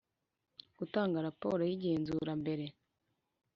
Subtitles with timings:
[0.77, 2.65] gutanga raporo y igenzura mbere